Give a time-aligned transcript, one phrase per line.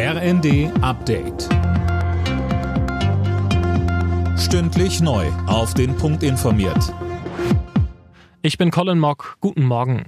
[0.00, 1.48] RND Update.
[4.38, 5.26] Stündlich neu.
[5.48, 6.94] Auf den Punkt informiert.
[8.40, 9.38] Ich bin Colin Mock.
[9.40, 10.06] Guten Morgen.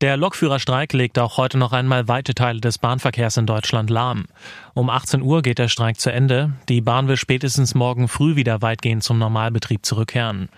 [0.00, 4.26] Der Lokführerstreik legt auch heute noch einmal weite Teile des Bahnverkehrs in Deutschland lahm.
[4.72, 6.52] Um 18 Uhr geht der Streik zu Ende.
[6.68, 10.48] Die Bahn will spätestens morgen früh wieder weitgehend zum Normalbetrieb zurückkehren.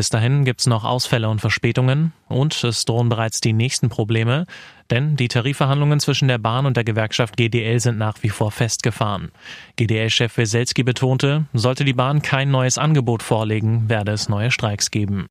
[0.00, 4.46] Bis dahin gibt's noch Ausfälle und Verspätungen und es drohen bereits die nächsten Probleme,
[4.88, 9.30] denn die Tarifverhandlungen zwischen der Bahn und der Gewerkschaft GDL sind nach wie vor festgefahren.
[9.76, 15.26] GDL-Chef Weselski betonte, sollte die Bahn kein neues Angebot vorlegen, werde es neue Streiks geben.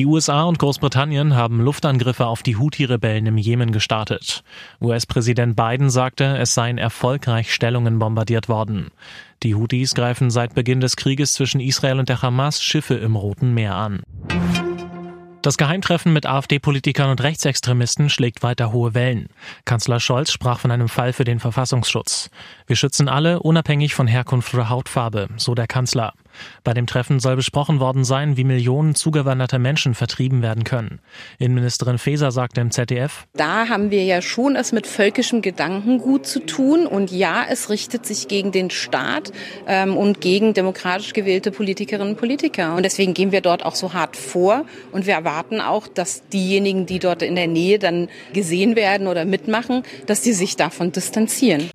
[0.00, 4.42] Die USA und Großbritannien haben Luftangriffe auf die Houthi-Rebellen im Jemen gestartet.
[4.80, 8.92] US-Präsident Biden sagte, es seien erfolgreich Stellungen bombardiert worden.
[9.42, 13.52] Die Houthis greifen seit Beginn des Krieges zwischen Israel und der Hamas Schiffe im Roten
[13.52, 14.00] Meer an.
[15.42, 19.28] Das Geheimtreffen mit AfD-Politikern und Rechtsextremisten schlägt weiter hohe Wellen.
[19.66, 22.30] Kanzler Scholz sprach von einem Fall für den Verfassungsschutz.
[22.66, 26.14] Wir schützen alle, unabhängig von Herkunft oder Hautfarbe, so der Kanzler.
[26.64, 31.00] Bei dem Treffen soll besprochen worden sein, wie Millionen zugewanderter Menschen vertrieben werden können.
[31.38, 36.40] Innenministerin Faeser sagte im ZDF, Da haben wir ja schon es mit völkischem Gedankengut zu
[36.40, 36.86] tun.
[36.86, 39.32] Und ja, es richtet sich gegen den Staat
[39.66, 42.74] ähm, und gegen demokratisch gewählte Politikerinnen und Politiker.
[42.76, 44.64] Und deswegen gehen wir dort auch so hart vor.
[44.92, 49.24] Und wir erwarten auch, dass diejenigen, die dort in der Nähe dann gesehen werden oder
[49.24, 51.70] mitmachen, dass die sich davon distanzieren.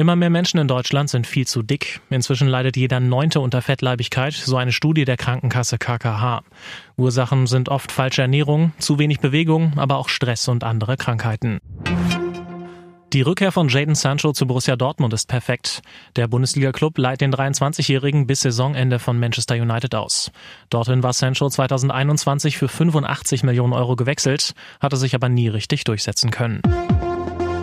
[0.00, 2.00] Immer mehr Menschen in Deutschland sind viel zu dick.
[2.08, 6.40] Inzwischen leidet jeder Neunte unter Fettleibigkeit, so eine Studie der Krankenkasse KKH.
[6.96, 11.58] Ursachen sind oft falsche Ernährung, zu wenig Bewegung, aber auch Stress und andere Krankheiten.
[13.12, 15.82] Die Rückkehr von Jaden Sancho zu Borussia Dortmund ist perfekt.
[16.16, 20.32] Der Bundesliga-Club leiht den 23-Jährigen bis Saisonende von Manchester United aus.
[20.70, 26.30] Dorthin war Sancho 2021 für 85 Millionen Euro gewechselt, hatte sich aber nie richtig durchsetzen
[26.30, 26.62] können.